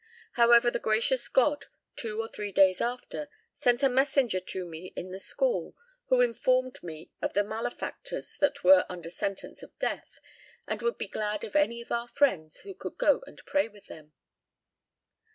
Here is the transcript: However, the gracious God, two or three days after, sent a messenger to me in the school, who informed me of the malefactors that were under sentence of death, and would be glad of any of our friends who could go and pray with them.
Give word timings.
However, 0.31 0.71
the 0.71 0.79
gracious 0.79 1.29
God, 1.29 1.67
two 1.95 2.19
or 2.21 2.27
three 2.27 2.51
days 2.51 2.81
after, 2.81 3.29
sent 3.53 3.83
a 3.83 3.87
messenger 3.87 4.39
to 4.39 4.65
me 4.65 4.91
in 4.95 5.11
the 5.11 5.19
school, 5.19 5.75
who 6.07 6.21
informed 6.21 6.81
me 6.81 7.11
of 7.21 7.33
the 7.33 7.43
malefactors 7.43 8.35
that 8.39 8.63
were 8.63 8.87
under 8.89 9.11
sentence 9.11 9.61
of 9.61 9.77
death, 9.77 10.19
and 10.67 10.81
would 10.81 10.97
be 10.97 11.07
glad 11.07 11.43
of 11.43 11.55
any 11.55 11.81
of 11.83 11.91
our 11.91 12.07
friends 12.07 12.61
who 12.61 12.73
could 12.73 12.97
go 12.97 13.21
and 13.27 13.45
pray 13.45 13.67
with 13.67 13.85
them. 13.89 14.13